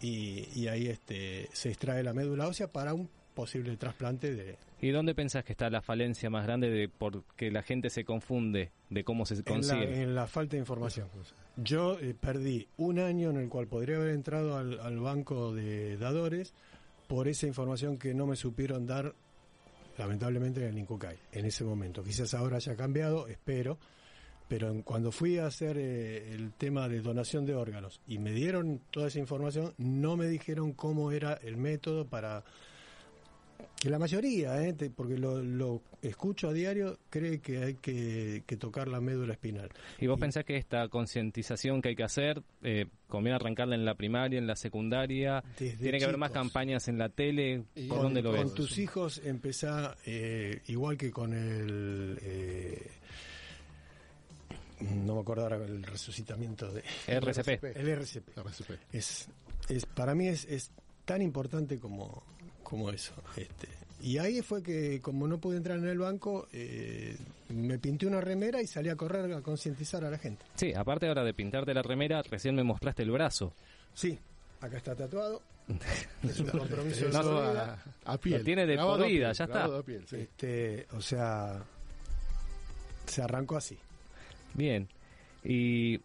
y, 0.00 0.48
y 0.54 0.68
ahí 0.68 0.88
este, 0.88 1.48
se 1.52 1.70
extrae 1.70 2.02
la 2.02 2.12
médula 2.12 2.48
ósea 2.48 2.70
para 2.70 2.92
un 2.92 3.08
posible 3.36 3.76
trasplante 3.76 4.34
de... 4.34 4.56
¿Y 4.80 4.90
dónde 4.90 5.14
pensás 5.14 5.44
que 5.44 5.52
está 5.52 5.70
la 5.70 5.80
falencia 5.82 6.28
más 6.30 6.44
grande 6.44 6.68
de 6.68 6.88
porque 6.88 7.52
la 7.52 7.62
gente 7.62 7.88
se 7.90 8.04
confunde 8.04 8.72
de 8.90 9.04
cómo 9.04 9.24
se 9.26 9.34
En 9.34 9.40
la, 9.40 9.44
consigue? 9.44 10.02
en 10.02 10.14
la 10.16 10.26
falta 10.26 10.52
de 10.56 10.58
información. 10.58 11.08
Yo 11.56 11.98
eh, 12.00 12.14
perdí 12.20 12.66
un 12.78 12.98
año 12.98 13.30
en 13.30 13.36
el 13.36 13.48
cual 13.48 13.68
podría 13.68 13.96
haber 13.96 14.10
entrado 14.10 14.56
al, 14.56 14.80
al 14.80 14.98
banco 14.98 15.54
de 15.54 15.96
dadores 15.98 16.52
por 17.06 17.28
esa 17.28 17.46
información 17.46 17.98
que 17.98 18.12
no 18.14 18.26
me 18.26 18.34
supieron 18.34 18.84
dar, 18.86 19.14
lamentablemente, 19.98 20.62
en 20.62 20.68
el 20.70 20.78
Incucay, 20.78 21.16
en 21.32 21.46
ese 21.46 21.62
momento. 21.64 22.02
Quizás 22.02 22.34
ahora 22.34 22.56
haya 22.56 22.76
cambiado, 22.76 23.28
espero, 23.28 23.78
pero 24.48 24.70
en- 24.70 24.82
cuando 24.82 25.10
fui 25.12 25.38
a 25.38 25.46
hacer 25.46 25.76
eh, 25.78 26.34
el 26.34 26.52
tema 26.52 26.88
de 26.88 27.00
donación 27.00 27.46
de 27.46 27.54
órganos 27.54 28.00
y 28.06 28.18
me 28.18 28.32
dieron 28.32 28.80
toda 28.90 29.08
esa 29.08 29.18
información, 29.20 29.72
no 29.78 30.16
me 30.16 30.26
dijeron 30.26 30.72
cómo 30.72 31.10
era 31.12 31.34
el 31.34 31.56
método 31.56 32.06
para 32.06 32.44
que 33.78 33.90
la 33.90 33.98
mayoría, 33.98 34.62
¿eh? 34.66 34.72
Te- 34.72 34.90
porque 34.90 35.18
lo, 35.18 35.42
lo 35.42 35.82
escucho 36.02 36.48
a 36.48 36.52
diario, 36.52 36.98
cree 37.10 37.40
que 37.40 37.62
hay 37.62 37.74
que, 37.74 38.42
que 38.46 38.56
tocar 38.56 38.88
la 38.88 39.00
médula 39.00 39.34
espinal. 39.34 39.68
¿Y 39.98 40.06
vos 40.06 40.16
Y- 40.18 40.20
pensás 40.20 40.44
que 40.44 40.56
esta 40.56 40.88
concientización 40.88 41.82
que 41.82 41.90
hay 41.90 41.96
que 41.96 42.02
hacer, 42.04 42.42
eh, 42.62 42.86
conviene 43.08 43.36
arrancarla 43.36 43.74
en 43.74 43.84
la 43.84 43.94
primaria, 43.94 44.38
en 44.38 44.46
la 44.46 44.56
secundaria? 44.56 45.44
Desde 45.58 45.76
¿Tiene 45.76 45.98
que 45.98 46.04
haber 46.04 46.16
más 46.16 46.30
campañas 46.30 46.88
en 46.88 46.96
la 46.98 47.08
tele? 47.10 47.64
¿Por 47.74 47.88
con- 47.88 48.02
dónde 48.02 48.22
lo 48.22 48.30
con 48.34 48.44
ves? 48.44 48.54
tus 48.54 48.78
hijos 48.78 49.20
empezá 49.24 49.94
eh, 50.06 50.62
igual 50.68 50.96
que 50.96 51.10
con 51.10 51.32
el 51.34 52.18
eh, 52.22 52.90
no 54.80 55.14
me 55.16 55.20
acuerdo 55.20 55.44
ahora 55.44 55.56
el 55.64 55.82
resucitamiento 55.82 56.70
de 56.72 56.82
RCP. 57.06 57.64
el 57.76 57.88
RCP 57.88 58.28
RCP. 58.36 58.78
es, 58.92 59.28
es 59.68 59.86
para 59.86 60.14
mí 60.14 60.28
es, 60.28 60.44
es 60.46 60.70
tan 61.04 61.22
importante 61.22 61.78
como 61.78 62.22
como 62.68 62.90
eso 62.90 63.14
este 63.36 63.68
y 64.00 64.18
ahí 64.18 64.42
fue 64.42 64.62
que 64.62 65.00
como 65.00 65.26
no 65.26 65.38
pude 65.38 65.56
entrar 65.56 65.78
en 65.78 65.86
el 65.86 65.98
banco 65.98 66.48
eh, 66.52 67.16
me 67.48 67.78
pinté 67.78 68.06
una 68.06 68.20
remera 68.20 68.60
y 68.60 68.66
salí 68.66 68.88
a 68.88 68.96
correr 68.96 69.32
a 69.32 69.40
concientizar 69.40 70.04
a 70.04 70.10
la 70.10 70.18
gente 70.18 70.44
Sí, 70.56 70.74
aparte 70.74 71.08
ahora 71.08 71.24
de 71.24 71.32
pintarte 71.34 71.72
la 71.72 71.82
remera, 71.82 72.22
recién 72.22 72.54
me 72.54 72.62
mostraste 72.62 73.02
el 73.02 73.10
brazo. 73.10 73.52
sí 73.94 74.18
acá 74.60 74.76
está 74.76 74.94
tatuado 74.94 75.40
es 76.22 76.40
un 76.40 76.46
compromiso 76.58 77.08
la 77.08 77.22
vida. 77.22 77.82
a, 78.04 78.12
a 78.12 78.18
piel. 78.18 78.38
Lo 78.38 78.44
tiene 78.44 78.66
de 78.66 78.76
por 78.78 79.04
vida, 79.04 79.32
ya 79.32 79.44
está. 79.44 79.82
piel, 79.82 80.06
sí. 80.06 80.16
este 80.16 80.86
o 80.92 81.00
sea 81.00 81.62
se 83.06 83.22
arrancó 83.22 83.56
así 83.56 83.78
Bien. 84.56 84.88
¿Y 85.44 86.00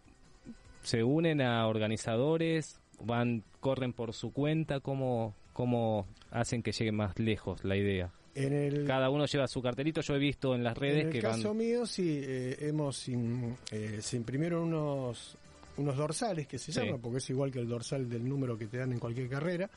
se 0.84 1.04
unen 1.04 1.42
a 1.42 1.66
organizadores? 1.68 2.80
¿Van, 3.00 3.44
corren 3.60 3.94
por 3.94 4.14
su 4.14 4.34
cuenta? 4.34 4.80
¿Cómo, 4.82 5.34
cómo 5.54 6.08
hacen 6.32 6.64
que 6.64 6.72
llegue 6.72 6.92
más 6.92 7.18
lejos 7.20 7.64
la 7.64 7.76
idea? 7.76 8.12
en 8.34 8.54
el 8.54 8.86
Cada 8.88 9.10
uno 9.10 9.26
lleva 9.26 9.46
su 9.48 9.62
cartelito. 9.62 10.00
Yo 10.00 10.16
he 10.16 10.20
visto 10.20 10.56
en 10.56 10.64
las 10.64 10.78
redes 10.78 11.02
en 11.02 11.08
el 11.08 11.12
que 11.14 11.20
caso 11.20 11.50
van... 11.50 11.58
mío, 11.58 11.86
sí, 11.86 12.22
eh, 12.24 12.56
hemos 12.62 13.06
eh, 13.10 13.98
se 14.02 14.16
imprimieron 14.16 14.64
unos, 14.64 15.38
unos 15.76 15.98
dorsales 15.98 16.48
que 16.48 16.58
se 16.58 16.72
Sí. 16.72 16.80
llaman, 16.80 17.02
porque 17.02 17.18
es 17.18 17.30
igual 17.30 17.52
que 17.52 17.60
el 17.60 17.68
dorsal 17.68 18.10
del 18.10 18.26
número 18.28 18.58
que 18.58 18.68
te 18.68 18.78
dan 18.78 18.94
en 18.94 19.00
cualquier 19.00 19.28
carrera, 19.28 19.70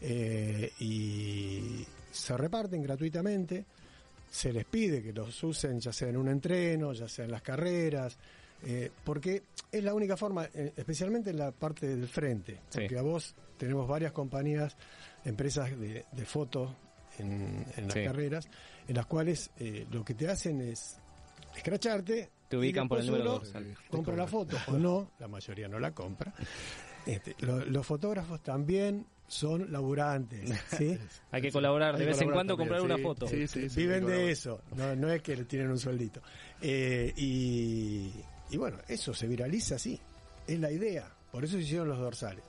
eh, 0.00 0.70
y 0.80 1.84
se 2.10 2.36
reparten 2.38 2.82
gratuitamente. 2.82 3.64
Se 4.30 4.50
les 4.52 4.64
pide 4.64 5.02
que 5.02 5.12
los 5.12 5.42
usen 5.44 5.78
ya 5.78 5.92
sea 5.92 6.08
en 6.08 6.16
un 6.16 6.28
entreno, 6.28 6.92
ya 6.94 7.06
sea 7.06 7.26
en 7.26 7.30
las 7.32 7.42
carreras, 7.42 8.16
eh, 8.64 8.90
porque 9.04 9.42
es 9.70 9.84
la 9.84 9.94
única 9.94 10.16
forma, 10.16 10.46
eh, 10.54 10.72
especialmente 10.76 11.30
en 11.30 11.38
la 11.38 11.50
parte 11.52 11.86
del 11.86 12.08
frente, 12.08 12.60
Sí. 12.68 12.80
porque 12.80 12.98
a 12.98 13.02
vos 13.02 13.34
tenemos 13.58 13.86
varias 13.88 14.12
compañías, 14.12 14.76
empresas 15.24 15.70
de, 15.78 16.04
de 16.10 16.24
fotos 16.24 16.70
en, 17.18 17.64
en 17.76 17.84
las 17.84 17.92
Sí. 17.94 18.04
carreras, 18.04 18.48
en 18.88 18.96
las 18.96 19.06
cuales 19.06 19.50
eh, 19.58 19.86
lo 19.90 20.04
que 20.04 20.14
te 20.14 20.28
hacen 20.28 20.60
es 20.60 20.98
escracharte. 21.56 22.30
Te 22.48 22.56
y 22.56 22.58
ubican 22.58 22.88
por 22.88 23.00
el 23.00 23.06
número 23.06 23.40
uno. 23.40 23.72
Compra 23.90 24.16
la 24.16 24.26
foto 24.26 24.56
o 24.68 24.72
no, 24.72 25.12
la 25.18 25.28
mayoría 25.28 25.68
no 25.68 25.78
la 25.78 25.92
compra. 25.92 26.32
Este, 27.06 27.34
lo- 27.40 27.64
los 27.64 27.86
fotógrafos 27.86 28.42
también 28.42 29.06
son 29.26 29.70
laburantes, 29.72 30.50
¿sí? 30.78 30.98
Hay 31.30 31.40
que 31.42 31.50
colaborar. 31.50 31.94
Hay 31.94 32.00
De 32.00 32.06
vez 32.06 32.20
en 32.20 32.30
cuando 32.30 32.56
también, 32.56 32.76
comprar 32.78 32.98
una 32.98 33.02
foto. 33.08 33.26
sí, 33.26 33.46
sí, 33.46 33.68
sí, 33.70 33.80
Viven 33.80 34.06
de 34.06 34.30
eso, 34.30 34.60
no, 34.76 34.94
no 34.94 35.10
es 35.10 35.22
que 35.22 35.36
tienen 35.44 35.70
un 35.70 35.78
sueldito. 35.78 36.20
Eh, 36.60 37.12
y, 37.16 38.12
y 38.54 38.56
bueno, 38.56 38.78
eso 38.86 39.12
se 39.12 39.26
viraliza 39.26 39.74
así, 39.74 39.98
es 40.46 40.60
la 40.60 40.70
idea, 40.70 41.12
por 41.32 41.42
eso 41.44 41.54
se 41.56 41.62
hicieron 41.62 41.88
los 41.88 41.98
dorsales. 41.98 42.44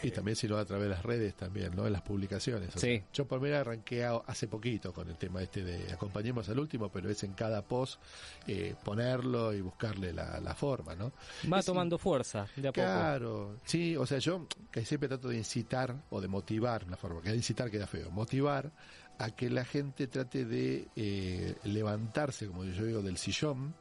Y 0.00 0.12
también 0.12 0.36
si 0.36 0.46
no 0.46 0.56
a 0.58 0.64
través 0.64 0.84
de 0.84 0.90
las 0.90 1.02
redes 1.02 1.34
también, 1.34 1.74
¿no? 1.74 1.84
En 1.84 1.92
las 1.92 2.02
publicaciones. 2.02 2.68
O 2.76 2.78
Sí. 2.78 2.98
sea, 2.98 3.04
yo 3.12 3.26
por 3.26 3.40
mí 3.40 3.50
arranqué 3.50 4.04
hace 4.04 4.46
poquito 4.46 4.92
con 4.92 5.08
el 5.08 5.16
tema 5.16 5.42
este 5.42 5.64
de 5.64 5.92
acompañemos 5.92 6.48
al 6.48 6.60
último, 6.60 6.88
pero 6.88 7.10
es 7.10 7.24
en 7.24 7.32
cada 7.32 7.62
post 7.62 8.00
eh, 8.46 8.76
ponerlo 8.84 9.52
y 9.52 9.60
buscarle 9.60 10.12
la, 10.12 10.38
la 10.38 10.54
forma, 10.54 10.94
¿no? 10.94 11.10
Va 11.52 11.58
Es 11.58 11.66
tomando 11.66 11.98
fuerza 11.98 12.46
de 12.54 12.68
a 12.68 12.72
poco. 12.72 12.86
Claro, 12.86 13.56
sí, 13.64 13.96
o 13.96 14.06
sea, 14.06 14.18
yo 14.18 14.46
que 14.70 14.84
siempre 14.84 15.08
trato 15.08 15.26
de 15.30 15.36
incitar 15.38 15.96
o 16.10 16.20
de 16.20 16.28
motivar, 16.28 16.84
una 16.84 16.96
forma, 16.96 17.20
que 17.20 17.34
incitar 17.34 17.68
queda 17.68 17.88
feo, 17.88 18.08
motivar 18.12 18.70
a 19.18 19.32
que 19.32 19.50
la 19.50 19.64
gente 19.64 20.06
trate 20.06 20.44
de 20.44 20.86
eh, 20.94 21.56
levantarse, 21.64 22.46
como 22.46 22.62
yo 22.64 22.84
digo, 22.84 23.02
del 23.02 23.16
sillón 23.18 23.74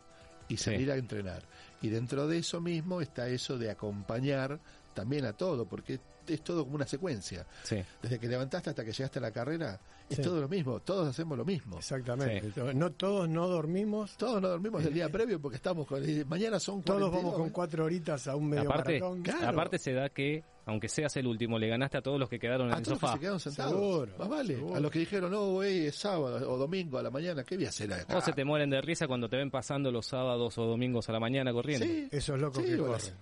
y 0.49 0.57
Sí. 0.57 0.63
salir 0.65 0.91
a 0.91 0.95
entrenar. 0.95 1.41
Y 1.81 1.89
dentro 1.89 2.27
de 2.27 2.39
eso 2.39 2.59
mismo 2.61 3.01
está 3.01 3.27
eso 3.29 3.57
de 3.57 3.69
acompañar 3.69 4.59
también 4.93 5.25
a 5.25 5.33
todo, 5.33 5.65
porque 5.65 5.99
es 6.27 6.41
todo 6.43 6.63
como 6.63 6.75
una 6.75 6.87
secuencia. 6.87 7.45
Sí. 7.63 7.77
Desde 8.01 8.19
que 8.19 8.27
levantaste 8.27 8.71
hasta 8.71 8.83
que 8.83 8.91
llegaste 8.91 9.19
a 9.19 9.21
la 9.21 9.31
carrera, 9.31 9.79
es 10.09 10.17
Sí. 10.17 10.21
todo 10.23 10.41
lo 10.41 10.49
mismo, 10.49 10.79
todos 10.79 11.07
hacemos 11.07 11.37
lo 11.37 11.45
mismo. 11.45 11.77
Exactamente. 11.77 12.51
No 12.73 12.91
todos 12.91 13.29
no 13.29 13.47
dormimos, 13.47 14.17
Todos 14.17 14.41
no 14.41 14.49
dormimos 14.49 14.83
el 14.85 14.93
día 14.93 15.07
previo 15.09 15.39
porque 15.39 15.57
estamos 15.57 15.85
con... 15.87 16.01
Mañana 16.27 16.59
son 16.59 16.81
todos 16.81 16.99
42, 16.99 17.11
vamos 17.23 17.35
con 17.37 17.47
¿eh? 17.47 17.51
cuatro 17.53 17.85
horitas 17.85 18.27
a 18.27 18.35
un 18.35 18.49
medio 18.49 18.69
Aparte, 18.69 18.99
maratón. 18.99 19.21
Claro. 19.21 19.47
aparte 19.49 19.77
se 19.79 19.93
da 19.93 20.09
que, 20.09 20.43
aunque 20.65 20.87
seas 20.89 21.15
el 21.17 21.27
último, 21.27 21.59
le 21.59 21.67
ganaste 21.67 21.97
a 21.97 22.01
todos 22.01 22.19
los 22.19 22.29
que 22.29 22.39
quedaron 22.39 22.67
en 22.69 22.73
A 22.73 22.77
el 22.77 22.83
todos 22.83 22.93
los 22.93 22.99
que 23.01 23.05
sofá. 23.05 23.13
se 23.13 23.19
quedaron 23.19 23.39
sentados. 23.39 23.71
Seguro, 23.73 24.11
Más 24.17 24.29
vale. 24.29 24.55
seguro. 24.55 24.75
A 24.75 24.79
los 24.79 24.91
que 24.91 24.99
dijeron, 24.99 25.31
no, 25.31 25.51
güey, 25.51 25.85
es 25.87 25.95
sábado 25.95 26.51
o 26.51 26.57
domingo 26.57 26.97
a 26.97 27.03
la 27.03 27.09
mañana, 27.11 27.43
¿qué 27.43 27.55
voy 27.55 27.65
a 27.65 27.69
hacer 27.69 27.93
acá? 27.93 28.17
O 28.17 28.21
se 28.21 28.31
te 28.33 28.43
mueren 28.45 28.69
de 28.69 28.81
risa 28.81 29.07
cuando 29.07 29.29
te 29.29 29.37
ven 29.37 29.51
pasando 29.51 29.91
los 29.91 30.07
sábados 30.07 30.57
o 30.57 30.65
domingos 30.65 31.07
a 31.09 31.11
la 31.13 31.19
mañana 31.19 31.51
corriendo. 31.53 31.66
Sí, 31.75 32.07
Esos 32.11 32.39
locos 32.39 32.63
sí, 32.63 32.69
que 32.69 32.79
o, 32.79 32.87
la, 32.87 32.97
corren. 32.97 33.13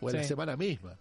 o 0.00 0.10
en 0.10 0.16
la 0.16 0.24
semana 0.24 0.56
misma. 0.56 0.96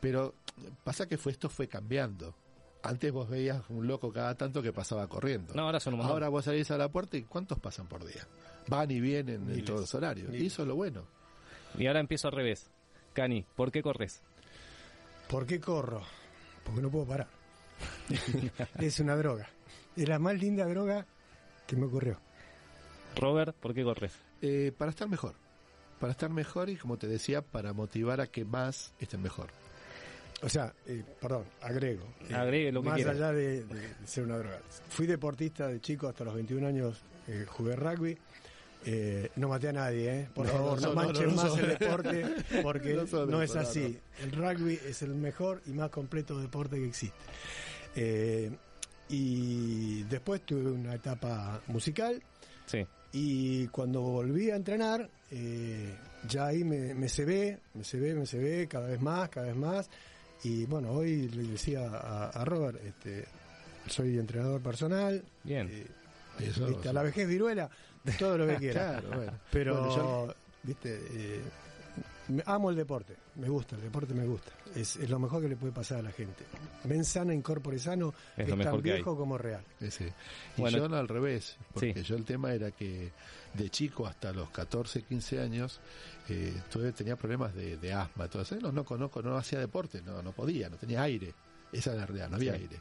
Pero 0.00 0.34
pasa 0.82 1.06
que 1.06 1.18
fue 1.18 1.32
esto 1.32 1.48
fue 1.48 1.68
cambiando. 1.68 2.34
Antes 2.82 3.12
vos 3.12 3.28
veías 3.28 3.62
un 3.68 3.86
loco 3.86 4.12
cada 4.12 4.34
tanto 4.36 4.60
que 4.60 4.72
pasaba 4.72 5.06
corriendo. 5.06 5.54
No, 5.54 5.62
ahora 5.62 5.78
son 5.78 5.94
un 5.94 5.98
montón. 5.98 6.14
Ahora 6.14 6.28
vos 6.28 6.44
salís 6.44 6.70
a 6.72 6.76
la 6.76 6.88
puerta 6.88 7.16
y 7.16 7.22
¿cuántos 7.22 7.58
pasan 7.60 7.86
por 7.86 8.04
día? 8.04 8.26
Van 8.66 8.90
y 8.90 9.00
vienen 9.00 9.48
en 9.50 9.64
todos 9.64 9.80
los 9.82 9.94
horarios. 9.94 10.34
Y 10.34 10.46
eso 10.46 10.62
es 10.62 10.68
lo 10.68 10.74
bueno. 10.74 11.06
Y 11.78 11.86
ahora 11.86 12.00
empiezo 12.00 12.28
al 12.28 12.34
revés. 12.34 12.70
Cani, 13.12 13.44
¿por 13.54 13.70
qué 13.70 13.82
corres? 13.82 14.20
¿Por 15.28 15.46
qué 15.46 15.60
corro? 15.60 16.02
Porque 16.64 16.82
no 16.82 16.90
puedo 16.90 17.06
parar. 17.06 17.28
es 18.78 19.00
una 19.00 19.16
droga. 19.16 19.48
Es 19.96 20.08
la 20.08 20.18
más 20.18 20.38
linda 20.38 20.66
droga 20.66 21.06
que 21.66 21.76
me 21.76 21.86
ocurrió. 21.86 22.18
Robert, 23.16 23.54
¿por 23.56 23.74
qué 23.74 23.84
corres? 23.84 24.12
Eh, 24.40 24.72
para 24.76 24.90
estar 24.90 25.08
mejor. 25.08 25.34
Para 26.02 26.10
estar 26.12 26.28
mejor 26.30 26.68
y, 26.68 26.76
como 26.76 26.96
te 26.98 27.06
decía, 27.06 27.40
para 27.42 27.72
motivar 27.72 28.20
a 28.20 28.26
que 28.26 28.44
más 28.44 28.92
estén 28.98 29.22
mejor. 29.22 29.48
O 30.42 30.48
sea, 30.48 30.74
eh, 30.86 31.04
perdón, 31.20 31.44
agrego. 31.60 32.02
eh, 32.28 32.34
Agregue 32.34 32.72
lo 32.72 32.82
que 32.82 32.88
Más 32.88 33.06
allá 33.06 33.30
de, 33.32 33.62
de 33.62 33.88
ser 34.04 34.24
una 34.24 34.36
droga. 34.38 34.58
Fui 34.88 35.06
deportista 35.06 35.68
de 35.68 35.80
chico 35.80 36.08
hasta 36.08 36.24
los 36.24 36.34
21 36.34 36.66
años, 36.66 37.00
eh, 37.28 37.46
jugué 37.48 37.76
rugby. 37.76 38.18
Eh, 38.84 39.30
no 39.36 39.46
maté 39.48 39.68
a 39.68 39.72
nadie, 39.72 40.12
¿eh? 40.22 40.28
por 40.34 40.44
No, 40.46 40.52
favor, 40.52 40.82
no 40.82 40.88
no, 40.88 40.94
manchen 40.96 41.26
no, 41.26 41.30
no 41.36 41.42
más 41.50 41.56
el 41.58 41.68
deporte, 41.68 42.34
porque 42.64 42.94
No 43.28 43.40
es 43.40 43.54
así. 43.54 43.96
El 44.20 44.32
rugby 44.32 44.80
es 44.84 45.02
el 45.02 45.14
mejor 45.14 45.62
y 45.66 45.70
más 45.70 45.90
completo 45.90 46.40
deporte 46.40 46.74
que 46.80 46.86
existe. 46.88 47.16
Eh, 47.94 48.50
y 49.08 50.02
después 50.04 50.40
tuve 50.44 50.68
una 50.72 50.94
etapa 50.94 51.60
musical, 51.68 52.20
Sí. 52.66 52.84
Y 53.12 53.66
cuando 53.68 54.00
volví 54.00 54.50
a 54.50 54.56
entrenar, 54.56 55.08
eh, 55.30 55.94
ya 56.28 56.46
ahí 56.46 56.64
me, 56.64 56.94
me 56.94 57.08
cebé, 57.08 57.58
me 57.74 57.84
cebé, 57.84 58.14
me 58.14 58.26
cebé 58.26 58.66
cada 58.68 58.88
vez 58.88 59.00
más, 59.00 59.28
cada 59.28 59.46
vez 59.46 59.56
más. 59.56 59.90
Y 60.44 60.66
bueno, 60.66 60.90
hoy 60.92 61.28
le 61.28 61.42
decía 61.52 61.88
a, 61.88 62.30
a 62.30 62.44
Robert, 62.44 62.78
este, 62.84 63.26
soy 63.86 64.18
entrenador 64.18 64.60
personal. 64.60 65.22
Bien. 65.44 65.68
eh, 65.70 65.86
Eso- 66.40 66.66
viste, 66.66 66.88
a 66.88 66.92
la 66.92 67.02
vejez 67.02 67.28
viruela, 67.28 67.68
todo 68.18 68.38
lo 68.38 68.46
que 68.46 68.56
quiera. 68.58 68.98
Claro, 69.00 69.16
bueno. 69.16 69.32
Pero, 69.50 69.74
Bueno, 69.80 69.96
yo- 69.96 70.34
viste, 70.62 71.00
eh, 71.12 71.40
amo 72.46 72.70
el 72.70 72.76
deporte, 72.76 73.16
me 73.36 73.48
gusta, 73.48 73.76
el 73.76 73.82
deporte 73.82 74.14
me 74.14 74.24
gusta. 74.26 74.52
Es, 74.74 74.96
es 74.96 75.10
lo 75.10 75.18
mejor 75.18 75.42
que 75.42 75.48
le 75.48 75.56
puede 75.56 75.72
pasar 75.72 75.98
a 75.98 76.02
la 76.02 76.12
gente. 76.12 76.44
Men 76.84 77.04
sana, 77.04 77.34
incorpore 77.34 77.78
sano, 77.78 78.14
Es 78.36 78.48
tan 78.48 78.60
hay. 78.60 78.80
viejo 78.80 79.16
como 79.16 79.36
real. 79.38 79.64
Ese. 79.80 80.12
Y 80.56 80.60
Bueno. 80.60 80.78
yo 80.78 80.88
no 80.88 80.96
al 80.96 81.08
revés, 81.08 81.56
porque 81.72 81.94
Sí. 81.94 82.02
yo 82.02 82.16
el 82.16 82.24
tema 82.24 82.52
era 82.54 82.70
que 82.70 83.12
de 83.54 83.70
chico 83.70 84.06
hasta 84.06 84.32
los 84.32 84.50
14, 84.50 85.02
15 85.02 85.40
años 85.40 85.80
eh, 86.28 86.54
tuve- 86.72 86.92
tenía 86.92 87.16
problemas 87.16 87.54
de, 87.54 87.76
de 87.76 87.92
asma, 87.92 88.28
todo 88.28 88.42
eso. 88.42 88.56
No, 88.56 88.72
no 88.72 88.84
conozco, 88.84 89.20
no 89.22 89.36
hacía 89.36 89.58
deporte, 89.58 90.00
no, 90.02 90.22
no 90.22 90.32
podía, 90.32 90.68
no 90.70 90.76
tenía 90.76 91.02
aire. 91.02 91.34
Esa 91.72 91.92
es 91.92 91.96
la 91.98 92.06
realidad, 92.06 92.28
no 92.30 92.36
había 92.36 92.54
Sí. 92.54 92.60
aire. 92.62 92.80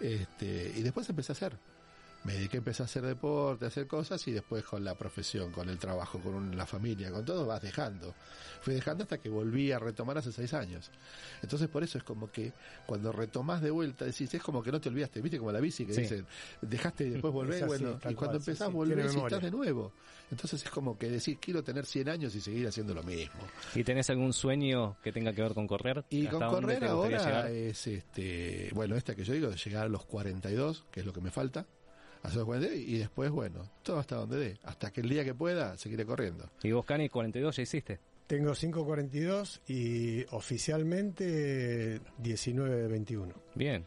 Este, 0.00 0.72
y 0.76 0.82
después 0.82 1.08
empecé 1.08 1.32
a 1.32 1.34
hacer. 1.34 1.58
Me 2.24 2.32
dediqué 2.32 2.56
a 2.56 2.58
empezar 2.58 2.84
a 2.84 2.86
hacer 2.86 3.02
deporte, 3.02 3.66
a 3.66 3.68
hacer 3.68 3.86
cosas 3.86 4.26
y 4.28 4.32
después 4.32 4.64
con 4.64 4.82
la 4.82 4.94
profesión, 4.94 5.52
con 5.52 5.68
el 5.68 5.78
trabajo, 5.78 6.18
con 6.20 6.56
la 6.56 6.66
familia, 6.66 7.10
con 7.10 7.24
todo 7.24 7.44
vas 7.46 7.60
dejando. 7.62 8.14
Fui 8.62 8.74
dejando 8.74 9.04
hasta 9.04 9.18
que 9.18 9.28
volví 9.28 9.72
a 9.72 9.78
retomar 9.78 10.16
hace 10.16 10.32
seis 10.32 10.54
años. 10.54 10.90
Entonces 11.42 11.68
por 11.68 11.82
eso 11.84 11.98
es 11.98 12.04
como 12.04 12.30
que 12.32 12.52
cuando 12.86 13.12
retomás 13.12 13.60
de 13.60 13.70
vuelta, 13.70 14.06
decís, 14.06 14.32
es 14.32 14.42
como 14.42 14.62
que 14.62 14.72
no 14.72 14.80
te 14.80 14.88
olvidaste, 14.88 15.20
viste 15.20 15.38
como 15.38 15.52
la 15.52 15.60
bici 15.60 15.84
que 15.84 15.92
Sí. 15.92 16.00
dicen, 16.00 16.26
dejaste 16.62 17.06
y 17.06 17.10
después 17.10 17.32
volvés, 17.34 17.62
así, 17.62 17.66
bueno, 17.68 17.90
y 17.98 18.14
cuando 18.14 18.16
cual, 18.16 18.36
empezás 18.36 18.68
sí, 18.68 18.74
volvés 18.74 19.14
y 19.14 19.18
estás 19.18 19.42
de 19.42 19.50
nuevo. 19.50 19.92
Entonces 20.30 20.64
es 20.64 20.70
como 20.70 20.96
que 20.98 21.10
decís, 21.10 21.36
quiero 21.38 21.62
tener 21.62 21.84
100 21.84 22.08
años 22.08 22.34
y 22.34 22.40
seguir 22.40 22.66
haciendo 22.66 22.94
lo 22.94 23.02
mismo. 23.02 23.42
¿Y 23.74 23.84
tenés 23.84 24.08
algún 24.08 24.32
sueño 24.32 24.96
que 25.02 25.12
tenga 25.12 25.34
que 25.34 25.42
ver 25.42 25.52
con 25.52 25.66
correr? 25.66 26.04
Y 26.08 26.26
¿Hasta 26.26 26.38
con 26.38 26.60
correr 26.60 26.84
ahora 26.86 27.50
es, 27.50 27.86
este, 27.86 28.70
bueno, 28.72 28.96
esta 28.96 29.14
que 29.14 29.24
yo 29.24 29.34
digo, 29.34 29.50
de 29.50 29.56
llegar 29.56 29.84
a 29.84 29.88
los 29.88 30.06
42, 30.06 30.86
que 30.90 31.00
es 31.00 31.06
lo 31.06 31.12
que 31.12 31.20
me 31.20 31.30
falta, 31.30 31.66
hacer 32.24 32.38
los 32.38 32.46
42, 32.46 32.76
y 32.76 32.98
después, 32.98 33.30
bueno, 33.30 33.70
todo 33.82 33.98
hasta 33.98 34.16
donde 34.16 34.38
dé, 34.38 34.58
hasta 34.64 34.90
que 34.90 35.00
el 35.00 35.08
día 35.08 35.24
que 35.24 35.34
pueda, 35.34 35.76
seguiré 35.76 36.04
corriendo. 36.04 36.50
¿Y 36.62 36.72
vos, 36.72 36.84
Cani, 36.84 37.08
42 37.08 37.56
ya 37.56 37.62
hiciste? 37.62 38.00
Tengo 38.26 38.52
5.42 38.52 39.60
y 39.68 40.24
oficialmente 40.34 42.00
19.21. 42.22 43.32
Bien. 43.54 43.84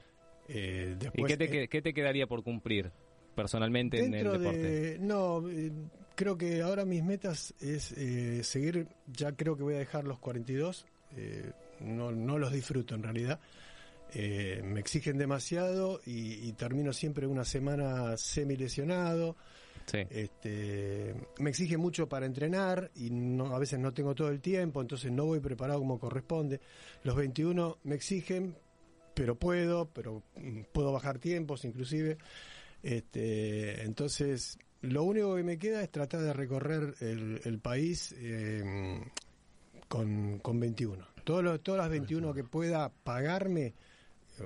Eh, 0.48 0.96
¿Y 1.14 1.24
qué 1.24 1.36
te, 1.38 1.64
eh, 1.64 1.68
qué 1.68 1.82
te 1.82 1.94
quedaría 1.94 2.28
por 2.28 2.44
cumplir 2.44 2.92
personalmente 3.36 4.00
en 4.00 4.14
el 4.14 4.24
Dentro 4.24 4.40
deporte? 4.40 4.60
de... 4.60 5.00
No, 5.00 5.48
eh, 5.50 5.72
creo 6.16 6.38
que 6.38 6.62
ahora 6.62 6.86
mis 6.86 7.04
metas 7.04 7.54
es 7.60 7.92
eh, 7.94 8.44
seguir, 8.44 8.88
ya 9.08 9.32
creo 9.34 9.56
que 9.58 9.64
voy 9.64 9.76
a 9.76 9.80
dejar 9.80 10.06
los 10.06 10.20
42, 10.20 10.86
eh, 11.16 11.52
no, 11.80 12.12
no 12.12 12.38
los 12.38 12.52
disfruto 12.52 12.96
en 12.96 13.04
realidad. 13.04 13.40
Eh, 14.14 14.62
me 14.64 14.80
exigen 14.80 15.18
demasiado 15.18 16.00
y, 16.06 16.48
y 16.48 16.54
termino 16.54 16.94
siempre 16.94 17.28
una 17.28 17.44
semana 17.44 18.16
semi 18.18 18.56
lesionado. 18.56 19.36
Sí. 19.86 20.00
Este, 20.10 21.16
me 21.40 21.50
exige 21.50 21.78
mucho 21.78 22.10
para 22.10 22.26
entrenar 22.26 22.92
y 22.96 23.10
no, 23.10 23.56
a 23.56 23.60
veces 23.60 23.80
no 23.80 23.94
tengo 23.94 24.16
todo 24.16 24.30
el 24.30 24.42
tiempo, 24.42 24.82
entonces 24.82 25.12
no 25.12 25.26
voy 25.26 25.40
preparado 25.40 25.80
como 25.80 25.98
corresponde. 25.98 26.60
Los 27.04 27.16
21 27.16 27.78
me 27.84 27.96
exigen, 27.96 28.56
pero 29.14 29.36
puedo, 29.36 29.90
pero 29.94 30.24
mm, 30.36 30.64
puedo 30.74 30.92
bajar 30.92 31.20
tiempos 31.20 31.64
inclusive. 31.64 32.18
Este, 32.84 33.84
entonces, 33.84 34.60
lo 34.82 35.04
único 35.04 35.36
que 35.36 35.44
me 35.44 35.58
queda 35.58 35.82
es 35.82 35.90
tratar 35.90 36.22
de 36.22 36.34
recorrer 36.34 36.96
el, 37.00 37.42
el 37.44 37.60
país 37.60 38.14
eh, 38.18 39.02
con, 39.88 40.40
con 40.40 40.60
21. 40.60 41.08
Todos 41.24 41.44
los, 41.44 41.62
todas 41.62 41.80
las 41.80 41.90
21 41.90 42.34
que 42.34 42.44
pueda 42.44 42.90
pagarme, 42.90 43.74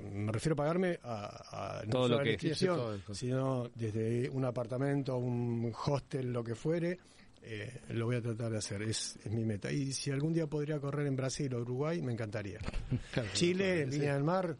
me 0.00 0.32
refiero 0.32 0.54
a 0.54 0.56
pagarme 0.56 0.98
a, 1.02 1.80
a 1.80 1.84
no 1.84 1.90
Todo 1.90 2.02
solo 2.04 2.14
lo 2.16 2.20
a 2.22 2.24
la 2.24 2.36
que- 2.36 2.54
sí, 2.54 2.66
todo. 2.66 2.98
sino 3.14 3.68
desde 3.74 4.30
un 4.30 4.44
apartamento, 4.44 5.16
un 5.16 5.72
hostel, 5.86 6.32
lo 6.32 6.42
que 6.44 6.54
fuere, 6.54 6.98
eh, 7.42 7.80
lo 7.90 8.06
voy 8.06 8.16
a 8.16 8.22
tratar 8.22 8.50
de 8.52 8.58
hacer, 8.58 8.82
es, 8.82 9.18
es 9.24 9.30
mi 9.32 9.44
meta. 9.44 9.70
Y 9.72 9.92
si 9.92 10.10
algún 10.10 10.32
día 10.32 10.46
podría 10.46 10.78
correr 10.78 11.06
en 11.06 11.16
Brasil 11.16 11.52
o 11.54 11.60
Uruguay, 11.60 12.00
me 12.02 12.12
encantaría. 12.12 12.58
Claro, 13.12 13.28
Chile, 13.32 13.82
en 13.82 13.90
sí. 13.92 13.98
línea 13.98 14.14
del 14.14 14.22
mar, 14.24 14.56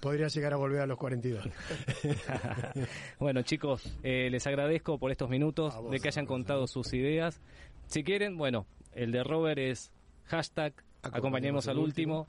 podría 0.00 0.28
llegar 0.28 0.52
a 0.52 0.56
volver 0.56 0.80
a 0.82 0.86
los 0.86 0.98
42. 0.98 1.44
bueno, 3.18 3.42
chicos, 3.42 3.96
eh, 4.02 4.28
les 4.30 4.46
agradezco 4.46 4.98
por 4.98 5.10
estos 5.10 5.28
minutos 5.30 5.74
vos, 5.76 5.90
de 5.90 5.98
que 6.00 6.08
hayan 6.08 6.24
vos, 6.26 6.34
contado 6.34 6.66
sus 6.66 6.92
ideas. 6.92 7.40
Si 7.86 8.02
quieren, 8.04 8.36
bueno, 8.36 8.66
el 8.92 9.12
de 9.12 9.22
Robert 9.24 9.58
es 9.58 9.90
hashtag 10.26 10.74
acompañemos 11.02 11.68
al 11.68 11.78
último, 11.78 12.26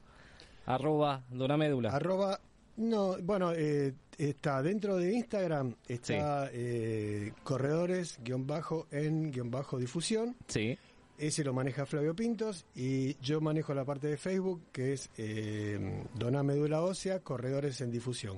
arroba 0.68 1.24
donamédula. 1.32 1.90
Arroba, 1.90 2.40
no, 2.78 3.18
bueno, 3.24 3.52
eh, 3.54 3.94
está 4.18 4.62
dentro 4.62 4.98
de 4.98 5.14
Instagram, 5.14 5.74
está 5.88 6.50
eh, 6.54 7.34
corredores, 7.44 8.20
guion 8.24 8.46
bajo, 8.46 8.88
en 8.92 9.32
guion 9.32 9.50
bajo 9.50 9.80
difusión. 9.80 10.36
Sí, 10.48 10.78
Ese 11.18 11.44
lo 11.44 11.54
maneja 11.54 11.88
Flavio 11.88 12.16
Pintos 12.16 12.66
y 12.76 13.16
yo 13.22 13.42
manejo 13.42 13.74
la 13.74 13.84
parte 13.86 14.08
de 14.08 14.18
Facebook 14.18 14.62
que 14.72 14.94
es 14.94 15.10
eh, 15.18 16.04
Doná 16.14 16.44
Médula 16.44 16.82
Ósea, 16.82 17.22
Corredores 17.22 17.82
en 17.82 17.90
Difusión. 17.90 18.38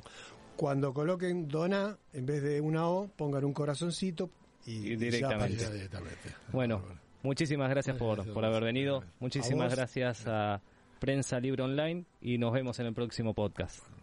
Cuando 0.56 0.94
coloquen 0.94 1.48
Doná, 1.50 1.98
en 2.14 2.26
vez 2.26 2.42
de 2.44 2.62
una 2.62 2.88
O, 2.88 3.08
pongan 3.08 3.44
un 3.44 3.54
corazoncito 3.54 4.30
y, 4.66 4.92
Y 4.92 4.96
directamente. 4.96 5.36
aparece. 5.36 5.64
Ya 5.66 5.72
directamente. 5.72 6.30
bueno, 6.54 6.82
muchísimas 7.24 7.70
gracias 7.70 7.98
por, 7.98 8.16
Gracias, 8.16 8.34
por 8.34 8.46
haber 8.46 8.64
venido. 8.64 9.04
Muchísimas 9.20 9.74
A 9.74 9.76
gracias 9.76 10.28
a 10.28 10.62
Prensa 11.00 11.40
Libre 11.40 11.64
Online 11.64 12.06
y 12.22 12.38
nos 12.38 12.54
vemos 12.54 12.80
en 12.80 12.88
el 12.88 12.94
próximo 12.94 13.34
podcast. 13.34 13.99